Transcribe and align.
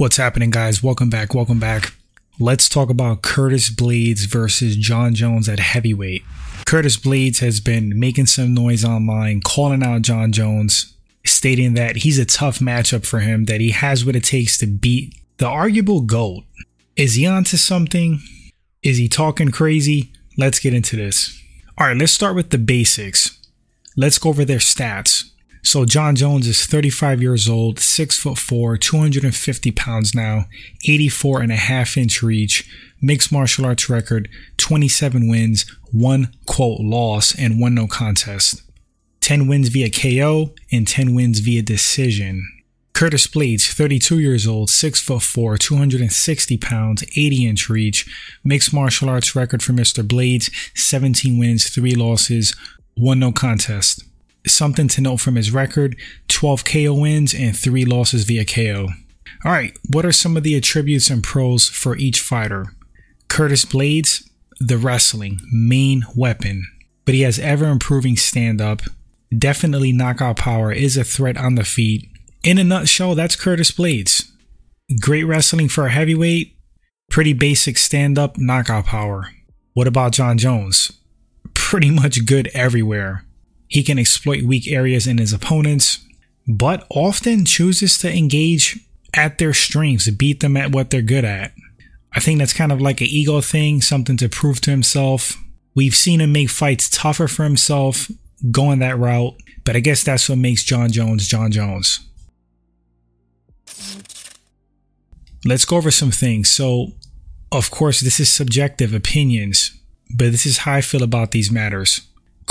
What's 0.00 0.16
happening, 0.16 0.48
guys? 0.48 0.82
Welcome 0.82 1.10
back. 1.10 1.34
Welcome 1.34 1.60
back. 1.60 1.92
Let's 2.38 2.70
talk 2.70 2.88
about 2.88 3.20
Curtis 3.20 3.68
Blaydes 3.68 4.26
versus 4.26 4.74
Jon 4.76 5.14
Jones 5.14 5.46
at 5.46 5.58
heavyweight. 5.58 6.22
Curtis 6.64 6.96
Blaydes 6.96 7.40
has 7.40 7.60
been 7.60 8.00
making 8.00 8.24
some 8.24 8.54
noise 8.54 8.82
online, 8.82 9.42
calling 9.42 9.82
out 9.82 10.00
Jon 10.00 10.32
Jones, 10.32 10.96
stating 11.26 11.74
that 11.74 11.96
he's 11.96 12.18
a 12.18 12.24
tough 12.24 12.60
matchup 12.60 13.04
for 13.04 13.20
him, 13.20 13.44
that 13.44 13.60
he 13.60 13.72
has 13.72 14.02
what 14.02 14.16
it 14.16 14.24
takes 14.24 14.56
to 14.56 14.66
beat 14.66 15.14
the 15.36 15.46
arguable 15.46 16.00
GOAT. 16.00 16.44
Is 16.96 17.16
he 17.16 17.26
onto 17.26 17.58
something? 17.58 18.22
Is 18.82 18.96
he 18.96 19.06
talking 19.06 19.50
crazy? 19.50 20.12
Let's 20.38 20.60
get 20.60 20.72
into 20.72 20.96
this. 20.96 21.38
All 21.76 21.88
right, 21.88 21.96
let's 21.96 22.12
start 22.12 22.34
with 22.34 22.48
the 22.48 22.56
basics. 22.56 23.38
Let's 23.98 24.16
go 24.16 24.30
over 24.30 24.46
their 24.46 24.60
stats. 24.60 25.29
So 25.62 25.84
Jon 25.84 26.16
Jones 26.16 26.46
is 26.46 26.64
35 26.64 27.20
years 27.20 27.48
old, 27.48 27.78
6 27.78 28.18
foot 28.18 28.38
4, 28.38 28.76
250 28.78 29.70
pounds 29.72 30.14
now, 30.14 30.46
84 30.88 31.42
and 31.42 31.52
a 31.52 31.56
half 31.56 31.96
inch 31.96 32.22
reach, 32.22 32.68
mixed 33.00 33.30
martial 33.30 33.66
arts 33.66 33.90
record, 33.90 34.28
27 34.56 35.28
wins, 35.28 35.66
1 35.92 36.32
quote 36.46 36.80
loss, 36.80 37.38
and 37.38 37.60
1 37.60 37.74
no 37.74 37.86
contest. 37.86 38.62
10 39.20 39.46
wins 39.46 39.68
via 39.68 39.90
KO 39.90 40.54
and 40.72 40.88
10 40.88 41.14
wins 41.14 41.40
via 41.40 41.62
decision. 41.62 42.42
Curtis 42.94 43.26
Blaydes, 43.26 43.72
32 43.72 44.18
years 44.18 44.46
old, 44.46 44.70
6 44.70 45.00
foot 45.00 45.22
4, 45.22 45.58
260 45.58 46.56
pounds, 46.56 47.02
80 47.16 47.46
inch 47.46 47.68
reach, 47.68 48.06
mixed 48.42 48.72
martial 48.72 49.10
arts 49.10 49.36
record 49.36 49.62
for 49.62 49.72
Mr. 49.72 50.02
Blaydes, 50.02 50.50
17 50.74 51.38
wins, 51.38 51.68
3 51.68 51.94
losses, 51.94 52.54
1 52.96 53.18
no 53.18 53.30
contest 53.30 54.04
something 54.46 54.88
to 54.88 55.00
note 55.00 55.18
from 55.18 55.36
his 55.36 55.52
record 55.52 55.96
12 56.28 56.64
KO 56.64 56.94
wins 56.94 57.34
and 57.34 57.56
3 57.56 57.84
losses 57.84 58.24
via 58.24 58.44
KO. 58.44 58.88
Alright, 59.44 59.76
what 59.90 60.04
are 60.04 60.12
some 60.12 60.36
of 60.36 60.42
the 60.42 60.56
attributes 60.56 61.10
and 61.10 61.22
pros 61.22 61.68
for 61.68 61.96
each 61.96 62.20
fighter? 62.20 62.74
Curtis 63.28 63.64
Blaydes, 63.64 64.28
the 64.58 64.76
wrestling, 64.76 65.40
main 65.52 66.04
weapon, 66.14 66.66
but 67.04 67.14
he 67.14 67.22
has 67.22 67.38
ever 67.38 67.66
improving 67.66 68.16
stand 68.16 68.60
up. 68.60 68.82
Definitely 69.36 69.92
knockout 69.92 70.36
power 70.36 70.72
is 70.72 70.96
a 70.96 71.04
threat 71.04 71.36
on 71.36 71.54
the 71.54 71.64
feet. 71.64 72.08
In 72.42 72.58
a 72.58 72.64
nutshell, 72.64 73.14
that's 73.14 73.36
Curtis 73.36 73.70
Blaydes. 73.70 74.30
Great 75.00 75.24
wrestling 75.24 75.68
for 75.68 75.86
a 75.86 75.90
heavyweight, 75.90 76.56
pretty 77.10 77.32
basic 77.32 77.78
stand 77.78 78.18
up 78.18 78.36
knockout 78.36 78.86
power. 78.86 79.30
What 79.72 79.86
about 79.86 80.12
Jon 80.12 80.36
Jones? 80.36 80.92
Pretty 81.54 81.90
much 81.90 82.26
good 82.26 82.48
everywhere. 82.52 83.24
He 83.70 83.84
can 83.84 84.00
exploit 84.00 84.42
weak 84.42 84.66
areas 84.66 85.06
in 85.06 85.18
his 85.18 85.32
opponents, 85.32 86.04
but 86.46 86.84
often 86.90 87.44
chooses 87.44 87.96
to 87.98 88.12
engage 88.12 88.80
at 89.14 89.38
their 89.38 89.54
strengths, 89.54 90.10
beat 90.10 90.40
them 90.40 90.56
at 90.56 90.72
what 90.72 90.90
they're 90.90 91.02
good 91.02 91.24
at. 91.24 91.52
I 92.12 92.18
think 92.18 92.40
that's 92.40 92.52
kind 92.52 92.72
of 92.72 92.80
like 92.80 93.00
an 93.00 93.06
ego 93.06 93.40
thing, 93.40 93.80
something 93.80 94.16
to 94.16 94.28
prove 94.28 94.60
to 94.62 94.72
himself. 94.72 95.36
We've 95.76 95.94
seen 95.94 96.20
him 96.20 96.32
make 96.32 96.50
fights 96.50 96.90
tougher 96.90 97.28
for 97.28 97.44
himself, 97.44 98.10
going 98.50 98.80
that 98.80 98.98
route, 98.98 99.36
but 99.64 99.76
I 99.76 99.80
guess 99.80 100.02
that's 100.02 100.28
what 100.28 100.38
makes 100.38 100.64
Jon 100.64 100.90
Jones 100.90 101.28
Jon 101.28 101.52
Jones. 101.52 102.00
Let's 105.44 105.64
go 105.64 105.76
over 105.76 105.92
some 105.92 106.10
things. 106.10 106.50
So, 106.50 106.88
of 107.52 107.70
course, 107.70 108.00
this 108.00 108.18
is 108.18 108.28
subjective 108.28 108.92
opinions, 108.92 109.78
but 110.12 110.32
this 110.32 110.44
is 110.44 110.58
how 110.58 110.74
I 110.74 110.80
feel 110.80 111.04
about 111.04 111.30
these 111.30 111.52
matters. 111.52 112.00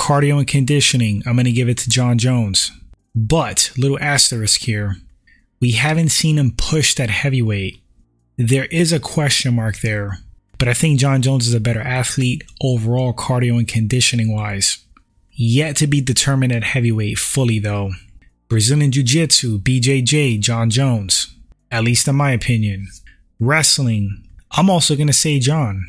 Cardio 0.00 0.38
and 0.38 0.46
conditioning, 0.46 1.22
I'm 1.26 1.34
going 1.36 1.44
to 1.44 1.52
give 1.52 1.68
it 1.68 1.76
to 1.78 1.90
Jon 1.90 2.16
Jones. 2.16 2.72
But, 3.14 3.70
little 3.76 3.98
asterisk 4.00 4.62
here, 4.62 4.96
we 5.60 5.72
haven't 5.72 6.08
seen 6.08 6.38
him 6.38 6.54
push 6.56 6.94
that 6.94 7.10
heavyweight. 7.10 7.82
There 8.38 8.64
is 8.64 8.94
a 8.94 8.98
question 8.98 9.54
mark 9.54 9.80
there, 9.80 10.20
but 10.58 10.68
I 10.68 10.72
think 10.72 10.98
Jon 10.98 11.20
Jones 11.20 11.46
is 11.46 11.52
a 11.52 11.60
better 11.60 11.82
athlete 11.82 12.44
overall, 12.62 13.12
cardio 13.12 13.58
and 13.58 13.68
conditioning 13.68 14.34
wise. 14.34 14.78
Yet 15.32 15.76
to 15.76 15.86
be 15.86 16.00
determined 16.00 16.52
at 16.52 16.64
heavyweight 16.64 17.18
fully, 17.18 17.58
though. 17.58 17.90
Brazilian 18.48 18.92
Jiu 18.92 19.02
Jitsu, 19.02 19.58
BJJ, 19.58 20.40
Jon 20.40 20.70
Jones, 20.70 21.36
at 21.70 21.84
least 21.84 22.08
in 22.08 22.16
my 22.16 22.32
opinion. 22.32 22.88
Wrestling, 23.38 24.26
I'm 24.52 24.70
also 24.70 24.96
going 24.96 25.08
to 25.08 25.12
say 25.12 25.38
Jon. 25.38 25.84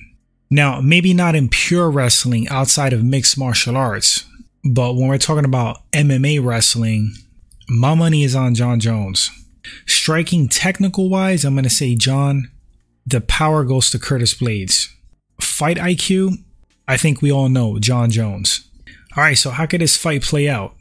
Now, 0.54 0.82
maybe 0.82 1.14
not 1.14 1.34
in 1.34 1.48
pure 1.48 1.90
wrestling 1.90 2.50
outside 2.50 2.92
of 2.92 3.06
mixed 3.06 3.38
martial 3.38 3.78
arts, 3.78 4.26
but 4.66 4.96
when 4.96 5.08
we're 5.08 5.18
talking 5.18 5.46
about 5.46 5.90
MMA 5.94 6.44
wrestling, 6.44 7.14
my 7.70 7.96
money 7.96 8.26
is 8.26 8.36
on 8.36 8.54
Jon 8.54 8.82
Jones. 8.82 9.32
Striking 9.88 10.50
technical 10.50 11.10
wise, 11.10 11.46
I'm 11.46 11.54
going 11.54 11.64
to 11.64 11.70
say 11.70 11.96
Jon. 11.96 12.52
The 13.06 13.22
power 13.22 13.64
goes 13.64 13.90
to 13.92 14.00
Curtis 14.00 14.34
Blaydes. 14.36 14.90
Fight 15.40 15.78
IQ, 15.78 16.34
I 16.86 16.98
think 16.98 17.22
we 17.22 17.32
all 17.32 17.48
know 17.48 17.80
Jon 17.80 18.12
Jones. 18.12 18.68
All 19.16 19.24
right, 19.24 19.38
so 19.38 19.52
how 19.52 19.66
could 19.66 19.80
this 19.80 19.96
fight 19.96 20.22
play 20.22 20.50
out? 20.50 20.76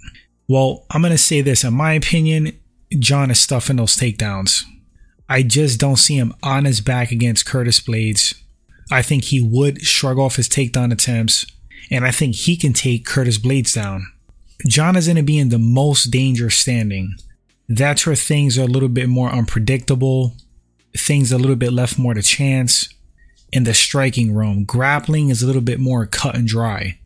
Well, 0.48 0.84
I'm 0.90 1.00
going 1.00 1.12
to 1.12 1.18
say 1.18 1.42
this. 1.42 1.62
In 1.62 1.74
my 1.74 1.92
opinion, 1.92 2.58
Jon 2.98 3.30
is 3.30 3.38
stuffing 3.38 3.76
those 3.76 3.96
takedowns. 3.96 4.64
I 5.28 5.44
just 5.44 5.78
don't 5.78 5.94
see 5.94 6.16
him 6.16 6.34
on 6.42 6.64
his 6.64 6.80
back 6.80 7.12
against 7.12 7.46
Curtis 7.46 7.78
Blaydes 7.78 8.34
I 8.90 9.02
think 9.02 9.24
he 9.24 9.40
would 9.40 9.82
shrug 9.82 10.18
off 10.18 10.36
his 10.36 10.48
takedown 10.48 10.92
attempts, 10.92 11.46
and 11.90 12.04
I 12.04 12.10
think 12.10 12.34
he 12.34 12.56
can 12.56 12.72
take 12.72 13.06
Curtis 13.06 13.38
Blaydes 13.38 13.74
down. 13.74 14.06
Jon 14.66 14.96
is 14.96 15.06
going 15.06 15.16
to 15.16 15.22
be 15.22 15.38
in 15.38 15.48
the 15.48 15.58
most 15.58 16.10
danger 16.10 16.50
standing. 16.50 17.14
That's 17.68 18.04
where 18.06 18.16
things 18.16 18.58
are 18.58 18.64
a 18.64 18.66
little 18.66 18.88
bit 18.88 19.08
more 19.08 19.30
unpredictable, 19.30 20.34
things 20.96 21.32
a 21.32 21.38
little 21.38 21.56
bit 21.56 21.72
left 21.72 21.98
more 21.98 22.14
to 22.14 22.22
chance. 22.22 22.88
In 23.52 23.64
the 23.64 23.74
striking 23.74 24.32
room, 24.34 24.64
grappling 24.64 25.28
is 25.28 25.42
a 25.42 25.46
little 25.46 25.62
bit 25.62 25.80
more 25.80 26.06
cut 26.06 26.36
and 26.36 26.46
dry. 26.46 26.98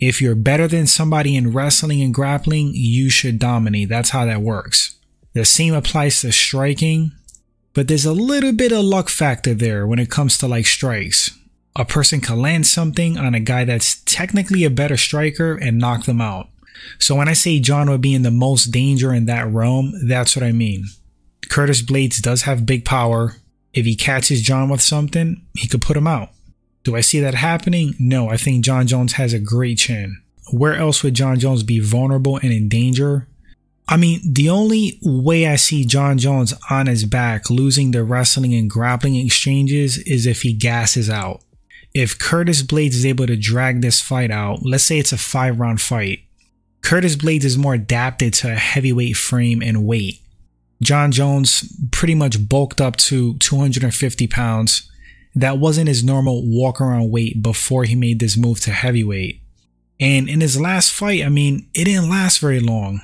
If 0.00 0.20
you're 0.20 0.34
better 0.34 0.66
than 0.66 0.86
somebody 0.86 1.36
in 1.36 1.52
wrestling 1.52 2.02
and 2.02 2.12
grappling, 2.12 2.72
you 2.74 3.10
should 3.10 3.38
dominate. 3.38 3.88
That's 3.88 4.10
how 4.10 4.24
that 4.24 4.40
works. 4.40 4.96
The 5.34 5.44
same 5.44 5.74
applies 5.74 6.20
to 6.20 6.32
striking 6.32 7.12
but 7.74 7.88
there's 7.88 8.06
a 8.06 8.12
little 8.12 8.52
bit 8.52 8.72
of 8.72 8.84
luck 8.84 9.08
factor 9.08 9.52
there 9.52 9.86
when 9.86 9.98
it 9.98 10.10
comes 10.10 10.38
to 10.38 10.46
like 10.46 10.66
strikes. 10.66 11.30
A 11.76 11.84
person 11.84 12.20
can 12.20 12.40
land 12.40 12.66
something 12.66 13.18
on 13.18 13.34
a 13.34 13.40
guy 13.40 13.64
that's 13.64 14.00
technically 14.04 14.64
a 14.64 14.70
better 14.70 14.96
striker 14.96 15.54
and 15.56 15.78
knock 15.78 16.04
them 16.04 16.20
out. 16.20 16.48
So 16.98 17.16
when 17.16 17.28
I 17.28 17.32
say 17.32 17.58
Jon 17.58 17.90
would 17.90 18.00
be 18.00 18.14
in 18.14 18.22
the 18.22 18.30
most 18.30 18.66
danger 18.66 19.12
in 19.12 19.26
that 19.26 19.48
realm, 19.48 19.92
that's 20.06 20.36
what 20.36 20.44
I 20.44 20.52
mean. 20.52 20.84
Curtis 21.50 21.82
Blaydes 21.82 22.22
does 22.22 22.42
have 22.42 22.66
big 22.66 22.84
power. 22.84 23.36
If 23.72 23.86
he 23.86 23.96
catches 23.96 24.42
Jon 24.42 24.68
with 24.68 24.80
something, 24.80 25.44
he 25.54 25.66
could 25.66 25.82
put 25.82 25.96
him 25.96 26.06
out. 26.06 26.30
Do 26.84 26.94
I 26.94 27.00
see 27.00 27.18
that 27.20 27.34
happening? 27.34 27.94
No, 27.98 28.28
I 28.28 28.36
think 28.36 28.64
Jon 28.64 28.86
Jones 28.86 29.14
has 29.14 29.32
a 29.32 29.40
great 29.40 29.78
chin. 29.78 30.22
Where 30.52 30.74
else 30.74 31.02
would 31.02 31.14
Jon 31.14 31.40
Jones 31.40 31.62
be 31.62 31.80
vulnerable 31.80 32.36
and 32.36 32.52
in 32.52 32.68
danger? 32.68 33.26
I 33.86 33.96
mean, 33.96 34.20
the 34.24 34.48
only 34.48 34.98
way 35.02 35.46
I 35.46 35.56
see 35.56 35.84
Jon 35.84 36.16
Jones 36.16 36.54
on 36.70 36.86
his 36.86 37.04
back 37.04 37.50
losing 37.50 37.90
the 37.90 38.02
wrestling 38.02 38.54
and 38.54 38.70
grappling 38.70 39.16
exchanges 39.16 39.98
is 39.98 40.26
if 40.26 40.42
he 40.42 40.54
gasses 40.54 41.10
out. 41.10 41.42
If 41.92 42.18
Curtis 42.18 42.62
Blaydes 42.62 42.94
is 42.94 43.06
able 43.06 43.26
to 43.26 43.36
drag 43.36 43.82
this 43.82 44.00
fight 44.00 44.30
out, 44.30 44.64
let's 44.64 44.84
say 44.84 44.98
it's 44.98 45.12
a 45.12 45.18
five 45.18 45.60
round 45.60 45.80
fight, 45.80 46.20
Curtis 46.80 47.14
Blaydes 47.14 47.44
is 47.44 47.58
more 47.58 47.74
adapted 47.74 48.32
to 48.34 48.52
a 48.52 48.56
heavyweight 48.56 49.16
frame 49.16 49.62
and 49.62 49.86
weight. 49.86 50.20
Jon 50.82 51.12
Jones 51.12 51.72
pretty 51.92 52.14
much 52.14 52.48
bulked 52.48 52.80
up 52.80 52.96
to 52.96 53.36
250 53.38 54.26
pounds. 54.26 54.90
That 55.34 55.58
wasn't 55.58 55.88
his 55.88 56.02
normal 56.02 56.42
walk 56.46 56.80
around 56.80 57.10
weight 57.10 57.42
before 57.42 57.84
he 57.84 57.94
made 57.94 58.18
this 58.18 58.36
move 58.36 58.60
to 58.60 58.70
heavyweight. 58.70 59.40
And 60.00 60.28
in 60.28 60.40
his 60.40 60.60
last 60.60 60.90
fight, 60.92 61.24
I 61.24 61.28
mean, 61.28 61.68
it 61.74 61.84
didn't 61.84 62.10
last 62.10 62.40
very 62.40 62.60
long 62.60 63.00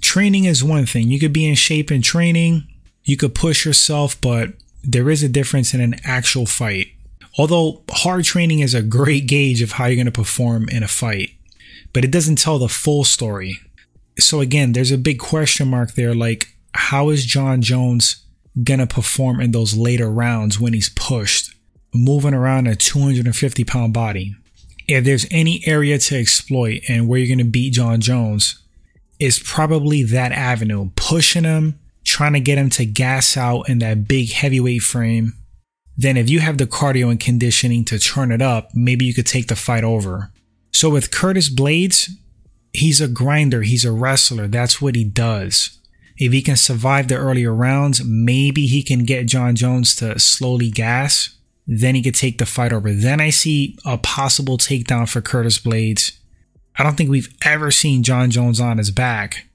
training 0.00 0.44
is 0.44 0.64
one 0.64 0.86
thing. 0.86 1.08
You 1.08 1.18
could 1.18 1.32
be 1.32 1.48
in 1.48 1.54
shape 1.54 1.90
in 1.90 2.02
training, 2.02 2.66
you 3.04 3.16
could 3.16 3.34
push 3.34 3.64
yourself, 3.64 4.20
but 4.20 4.50
there 4.82 5.10
is 5.10 5.22
a 5.22 5.28
difference 5.28 5.74
in 5.74 5.80
an 5.80 5.96
actual 6.04 6.46
fight. 6.46 6.88
Although 7.38 7.82
hard 7.90 8.24
training 8.24 8.60
is 8.60 8.74
a 8.74 8.82
great 8.82 9.26
gauge 9.26 9.62
of 9.62 9.72
how 9.72 9.86
you're 9.86 9.96
going 9.96 10.06
to 10.06 10.12
perform 10.12 10.68
in 10.68 10.82
a 10.82 10.88
fight, 10.88 11.30
but 11.92 12.04
it 12.04 12.10
doesn't 12.10 12.38
tell 12.38 12.58
the 12.58 12.68
full 12.68 13.04
story. 13.04 13.56
So 14.18 14.40
again, 14.40 14.72
there's 14.72 14.90
a 14.90 14.98
big 14.98 15.18
question 15.18 15.68
mark 15.68 15.92
there 15.92 16.14
like 16.14 16.54
how 16.74 17.10
is 17.10 17.24
Jon 17.24 17.62
Jones 17.62 18.24
going 18.62 18.80
to 18.80 18.86
perform 18.86 19.40
in 19.40 19.52
those 19.52 19.76
later 19.76 20.10
rounds 20.10 20.60
when 20.60 20.72
he's 20.72 20.88
pushed, 20.90 21.54
moving 21.94 22.34
around 22.34 22.66
a 22.66 22.76
250 22.76 23.64
pound 23.64 23.92
body? 23.92 24.34
If 24.88 25.04
there's 25.04 25.26
any 25.30 25.62
area 25.66 25.98
to 25.98 26.18
exploit 26.18 26.82
and 26.88 27.08
where 27.08 27.18
you're 27.18 27.28
going 27.28 27.44
to 27.44 27.50
beat 27.50 27.74
Jon 27.74 28.00
Jones, 28.00 28.60
is 29.20 29.38
probably 29.38 30.02
that 30.02 30.32
avenue, 30.32 30.90
pushing 30.96 31.44
him, 31.44 31.78
trying 32.04 32.32
to 32.32 32.40
get 32.40 32.58
him 32.58 32.70
to 32.70 32.86
gas 32.86 33.36
out 33.36 33.68
in 33.68 33.78
that 33.80 34.08
big 34.08 34.32
heavyweight 34.32 34.82
frame. 34.82 35.34
Then, 35.96 36.16
if 36.16 36.30
you 36.30 36.40
have 36.40 36.56
the 36.56 36.66
cardio 36.66 37.10
and 37.10 37.20
conditioning 37.20 37.84
to 37.84 37.98
turn 37.98 38.32
it 38.32 38.40
up, 38.40 38.70
maybe 38.74 39.04
you 39.04 39.12
could 39.12 39.26
take 39.26 39.48
the 39.48 39.56
fight 39.56 39.84
over. 39.84 40.32
So, 40.72 40.88
with 40.88 41.10
Curtis 41.10 41.54
Blaydes, 41.54 42.08
he's 42.72 43.02
a 43.02 43.08
grinder, 43.08 43.62
he's 43.62 43.84
a 43.84 43.92
wrestler. 43.92 44.48
That's 44.48 44.80
what 44.80 44.96
he 44.96 45.04
does. 45.04 45.78
If 46.16 46.32
he 46.32 46.42
can 46.42 46.56
survive 46.56 47.08
the 47.08 47.16
earlier 47.16 47.54
rounds, 47.54 48.02
maybe 48.04 48.66
he 48.66 48.82
can 48.82 49.04
get 49.04 49.26
Jon 49.26 49.56
Jones 49.56 49.94
to 49.96 50.18
slowly 50.18 50.70
gas. 50.70 51.36
Then 51.66 51.94
he 51.94 52.02
could 52.02 52.14
take 52.14 52.38
the 52.38 52.46
fight 52.46 52.72
over. 52.72 52.92
Then 52.92 53.20
I 53.20 53.30
see 53.30 53.78
a 53.84 53.96
possible 53.96 54.58
takedown 54.58 55.08
for 55.08 55.20
Curtis 55.20 55.58
Blaydes. 55.58 56.12
I 56.80 56.82
don't 56.82 56.96
think 56.96 57.10
we've 57.10 57.28
ever 57.44 57.70
seen 57.70 58.02
Jon 58.02 58.30
Jones 58.30 58.58
on 58.58 58.78
his 58.78 58.90
back. 58.90 59.46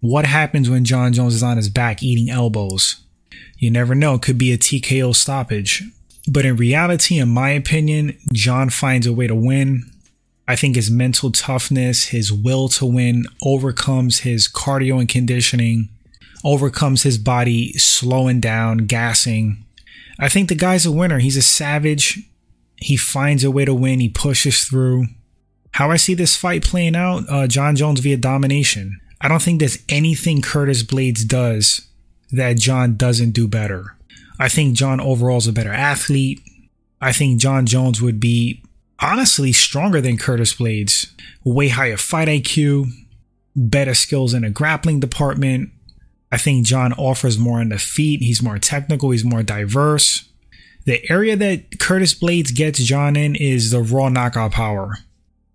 What 0.00 0.24
happens 0.24 0.70
when 0.70 0.86
Jon 0.86 1.12
Jones 1.12 1.34
is 1.34 1.42
on 1.42 1.58
his 1.58 1.68
back 1.68 2.02
eating 2.02 2.30
elbows? 2.30 3.02
You 3.58 3.70
never 3.70 3.94
know. 3.94 4.14
It 4.14 4.22
could 4.22 4.38
be 4.38 4.50
a 4.50 4.56
TKO 4.56 5.14
stoppage. 5.14 5.82
But 6.26 6.46
in 6.46 6.56
reality, 6.56 7.18
in 7.18 7.28
my 7.28 7.50
opinion, 7.50 8.16
Jon 8.32 8.70
finds 8.70 9.06
a 9.06 9.12
way 9.12 9.26
to 9.26 9.34
win. 9.34 9.90
I 10.48 10.56
think 10.56 10.74
his 10.74 10.90
mental 10.90 11.30
toughness, 11.30 12.06
his 12.06 12.32
will 12.32 12.70
to 12.70 12.86
win 12.86 13.26
overcomes 13.44 14.20
his 14.20 14.48
cardio 14.48 15.00
and 15.00 15.08
conditioning 15.08 15.90
overcomes 16.42 17.02
his 17.02 17.18
body 17.18 17.74
slowing 17.74 18.40
down, 18.40 18.86
gassing. 18.86 19.62
I 20.18 20.30
think 20.30 20.48
the 20.48 20.54
guy's 20.54 20.86
a 20.86 20.92
winner. 20.92 21.18
He's 21.18 21.36
a 21.36 21.42
savage. 21.42 22.26
He 22.76 22.96
finds 22.96 23.44
a 23.44 23.50
way 23.50 23.66
to 23.66 23.74
win. 23.74 24.00
He 24.00 24.08
pushes 24.08 24.64
through. 24.64 25.08
How 25.72 25.90
I 25.90 25.96
see 25.96 26.14
this 26.14 26.36
fight 26.36 26.64
playing 26.64 26.96
out, 26.96 27.24
uh, 27.28 27.46
Jon 27.46 27.76
Jones 27.76 28.00
via 28.00 28.16
domination. 28.16 29.00
I 29.20 29.28
don't 29.28 29.42
think 29.42 29.60
there's 29.60 29.78
anything 29.88 30.42
Curtis 30.42 30.82
Blaydes 30.82 31.26
does 31.26 31.88
that 32.32 32.58
Jon 32.58 32.96
doesn't 32.96 33.32
do 33.32 33.46
better. 33.46 33.96
I 34.38 34.48
think 34.48 34.76
Jon 34.76 35.00
overall 35.00 35.38
is 35.38 35.46
a 35.46 35.52
better 35.52 35.72
athlete. 35.72 36.40
I 37.00 37.12
think 37.12 37.40
Jon 37.40 37.66
Jones 37.66 38.00
would 38.00 38.20
be 38.20 38.62
honestly 38.98 39.52
stronger 39.52 40.00
than 40.00 40.18
Curtis 40.18 40.54
Blaydes, 40.54 41.12
Way 41.44 41.68
higher 41.68 41.96
fight 41.96 42.28
IQ, 42.28 42.90
better 43.56 43.94
skills 43.94 44.34
in 44.34 44.44
a 44.44 44.50
grappling 44.50 45.00
department, 45.00 45.70
I 46.32 46.38
think 46.38 46.64
Jon 46.64 46.92
offers 46.92 47.38
more 47.38 47.60
on 47.60 47.70
the 47.70 47.78
feet. 47.78 48.22
He's 48.22 48.42
more 48.42 48.58
technical. 48.58 49.10
He's 49.10 49.24
more 49.24 49.42
diverse. 49.42 50.28
The 50.84 51.02
area 51.10 51.36
that 51.36 51.78
Curtis 51.78 52.14
Blaydes 52.14 52.54
gets 52.54 52.82
Jon 52.82 53.16
in 53.16 53.34
is 53.34 53.70
the 53.70 53.82
raw 53.82 54.08
knockout 54.08 54.52
power 54.52 54.98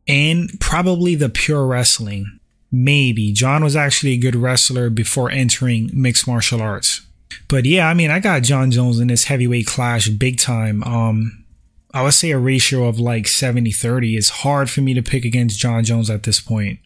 and 0.08 0.60
probably 0.60 1.16
the 1.16 1.30
pure 1.30 1.66
wrestling. 1.66 2.40
Maybe. 2.72 3.32
Jon 3.32 3.64
was 3.64 3.76
actually 3.76 4.14
a 4.14 4.18
good 4.18 4.36
wrestler 4.36 4.90
before 4.90 5.32
entering 5.32 5.90
mixed 5.94 6.28
martial 6.28 6.62
arts. 6.62 7.02
But 7.48 7.66
yeah, 7.66 7.88
I 7.88 7.94
mean, 7.94 8.12
I 8.12 8.20
got 8.20 8.44
Jon 8.44 8.72
Jones 8.72 9.00
in 9.00 9.08
this 9.08 9.26
heavyweight 9.26 9.68
clash 9.68 10.10
big 10.10 10.40
time. 10.40 10.84
Um, 10.84 11.46
I 11.94 12.04
would 12.04 12.14
say 12.14 12.32
a 12.32 12.40
ratio 12.40 12.86
of 12.88 13.00
like 13.00 13.28
70 13.28 13.72
30. 13.72 14.18
It's 14.18 14.30
hard 14.30 14.70
for 14.70 14.82
me 14.82 14.94
to 14.94 15.02
pick 15.02 15.26
against 15.26 15.60
Jon 15.60 15.84
Jones 15.84 16.10
at 16.10 16.24
this 16.24 16.40
point. 16.40 16.80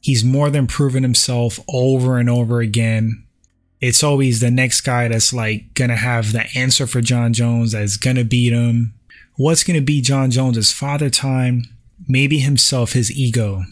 He's 0.00 0.24
more 0.24 0.50
than 0.50 0.66
proven 0.66 1.02
himself 1.02 1.58
over 1.68 2.18
and 2.18 2.30
over 2.30 2.60
again 2.60 3.24
it's 3.84 4.02
always 4.02 4.40
the 4.40 4.50
next 4.50 4.80
guy 4.80 5.08
that's 5.08 5.34
like 5.34 5.74
gonna 5.74 5.96
have 5.96 6.32
the 6.32 6.46
answer 6.56 6.86
for 6.86 7.02
Jon 7.02 7.34
Jones 7.34 7.72
that's 7.72 7.98
gonna 7.98 8.24
beat 8.24 8.54
him. 8.54 8.94
What's 9.36 9.62
gonna 9.62 9.82
be 9.82 10.00
Jon 10.00 10.30
Jones's 10.30 10.72
father 10.72 11.10
time? 11.10 11.64
Maybe 12.08 12.38
himself, 12.38 12.92
his 12.92 13.10
ego. 13.12 13.64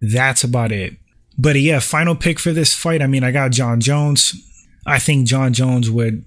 That's 0.00 0.44
about 0.44 0.72
it. 0.72 0.96
But 1.38 1.56
yeah, 1.56 1.80
final 1.80 2.14
pick 2.14 2.38
for 2.38 2.52
this 2.52 2.74
fight. 2.74 3.02
I 3.02 3.06
mean, 3.06 3.24
I 3.24 3.30
got 3.30 3.52
Jon 3.52 3.80
Jones. 3.80 4.34
I 4.86 4.98
think 4.98 5.26
Jon 5.26 5.52
Jones 5.52 5.90
would 5.90 6.24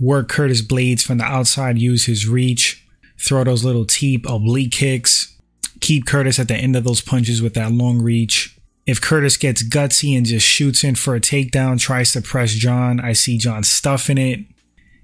work 0.00 0.28
Curtis 0.28 0.62
Blaydes 0.62 1.02
from 1.02 1.18
the 1.18 1.24
outside, 1.24 1.78
use 1.78 2.06
his 2.06 2.28
reach, 2.28 2.86
throw 3.18 3.44
those 3.44 3.64
little 3.64 3.84
teep 3.84 4.28
oblique 4.28 4.72
kicks, 4.72 5.38
keep 5.80 6.06
Curtis 6.06 6.38
at 6.38 6.48
the 6.48 6.56
end 6.56 6.76
of 6.76 6.84
those 6.84 7.00
punches 7.00 7.40
with 7.40 7.54
that 7.54 7.72
long 7.72 8.00
reach. 8.00 8.58
If 8.84 9.00
Curtis 9.00 9.36
gets 9.36 9.62
gutsy 9.62 10.16
and 10.16 10.26
just 10.26 10.46
shoots 10.46 10.82
in 10.82 10.96
for 10.96 11.14
a 11.14 11.20
takedown, 11.20 11.78
tries 11.78 12.12
to 12.12 12.20
press 12.20 12.52
Jon, 12.52 13.00
I 13.00 13.12
see 13.12 13.38
Jon 13.38 13.62
stuffing 13.62 14.18
it. 14.18 14.40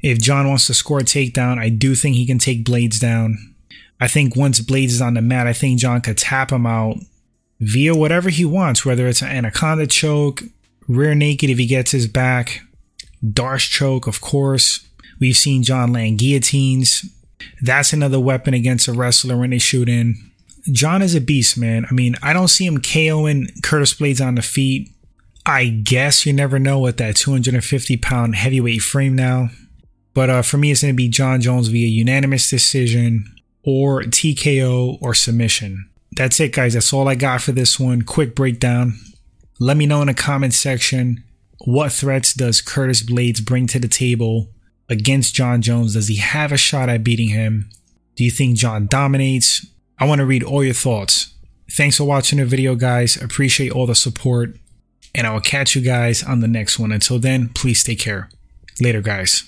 If 0.03 0.19
Jon 0.19 0.49
wants 0.49 0.67
to 0.67 0.75
score 0.75 0.99
a 0.99 1.05
takedown, 1.05 1.59
I 1.59 1.69
do 1.69 1.95
think 1.95 2.17
he 2.17 2.27
can 2.27 2.39
take 2.39 2.65
Blaydes 2.65 3.01
down. 3.01 3.48
I 4.01 4.09
think 4.09 4.37
once 4.37 4.61
Blaydes 4.61 4.87
is 4.87 5.03
on 5.03 5.15
the 5.15 5.23
mat, 5.23 5.47
I 5.47 5.53
think 5.53 5.81
Jon 5.81 6.01
could 6.01 6.19
tap 6.19 6.53
him 6.53 6.67
out 6.67 6.99
via 7.61 7.95
whatever 7.95 8.31
he 8.31 8.45
wants, 8.45 8.85
whether 8.85 9.07
it's 9.09 9.23
an 9.23 9.29
anaconda 9.29 9.87
choke, 9.87 10.43
rear 10.87 11.15
naked 11.15 11.51
if 11.51 11.59
he 11.59 11.67
gets 11.67 11.91
his 11.91 12.07
back, 12.07 12.63
D'Arce 13.33 13.65
choke, 13.65 14.07
of 14.07 14.21
course. 14.21 14.87
We've 15.21 15.37
seen 15.37 15.65
Jon 15.65 15.93
land 15.93 16.19
guillotines. 16.19 17.05
That's 17.61 17.93
another 17.93 18.21
weapon 18.21 18.55
against 18.55 18.89
a 18.89 18.93
wrestler 18.93 19.37
when 19.37 19.51
they 19.51 19.59
shoot 19.59 19.89
in. 19.89 20.17
Jon 20.71 21.03
is 21.03 21.15
a 21.15 21.21
beast, 21.21 21.59
man. 21.59 21.87
I 21.91 21.95
mean, 21.95 22.15
I 22.23 22.33
don't 22.33 22.49
see 22.49 22.67
him 22.67 22.79
KOing 22.79 23.63
Curtis 23.63 23.95
Blaydes 23.95 24.25
on 24.25 24.37
the 24.37 24.43
feet. 24.43 24.91
I 25.47 25.69
guess 25.69 26.27
you 26.27 26.33
never 26.33 26.59
know 26.59 26.79
with 26.79 26.99
that 26.99 27.17
250 27.17 27.97
pound 27.97 28.37
heavyweight 28.37 28.83
frame 28.83 29.17
now. 29.17 29.49
But 30.15 30.31
uh, 30.31 30.43
for 30.43 30.59
me, 30.59 30.71
it's 30.71 30.83
going 30.83 30.93
to 30.93 30.97
be 30.97 31.09
Jon 31.09 31.41
Jones 31.41 31.69
via 31.69 31.87
unanimous 31.87 32.51
decision 32.51 33.25
or 33.69 34.01
TKO 34.01 34.97
or 35.03 35.13
submission. 35.13 35.91
That's 36.13 36.41
it, 36.41 36.55
guys. 36.55 36.73
That's 36.73 36.91
all 36.91 37.07
I 37.07 37.15
got 37.15 37.43
for 37.43 37.53
this 37.53 37.79
one. 37.79 38.01
Quick 38.01 38.35
breakdown. 38.35 38.99
Let 39.61 39.77
me 39.77 39.85
know 39.85 40.01
in 40.01 40.07
the 40.07 40.15
comment 40.15 40.55
section 40.55 41.23
what 41.67 41.93
threats 41.93 42.33
does 42.33 42.63
Curtis 42.63 43.03
Blaydes 43.03 43.45
bring 43.45 43.67
to 43.67 43.79
the 43.79 43.87
table 43.87 44.49
against 44.89 45.35
Jon 45.35 45.61
Jones? 45.61 45.93
Does 45.93 46.09
he 46.09 46.17
have 46.17 46.51
a 46.51 46.57
shot 46.57 46.89
at 46.89 47.05
beating 47.05 47.29
him? 47.29 47.69
Do 48.17 48.25
you 48.25 48.31
think 48.31 48.57
Jon 48.57 48.87
dominates? 48.87 49.67
I 49.99 50.07
want 50.07 50.21
to 50.21 50.27
read 50.27 50.43
all 50.43 50.65
your 50.65 50.73
thoughts. 50.73 51.35
Thanks 51.71 51.99
for 51.99 52.05
watching 52.05 52.39
the 52.39 52.47
video, 52.47 52.75
guys. 52.75 53.21
Appreciate 53.21 53.71
all 53.73 53.85
the 53.85 53.95
support. 53.95 54.57
And 55.15 55.27
I 55.27 55.33
will 55.35 55.41
catch 55.41 55.77
you 55.77 55.83
guys 55.83 56.23
on 56.23 56.41
the 56.41 56.49
next 56.49 56.79
one. 56.79 56.91
Until 56.91 57.19
then, 57.19 57.51
please 57.51 57.85
take 57.85 57.99
care. 57.99 58.31
Later, 58.81 59.03
guys. 59.03 59.45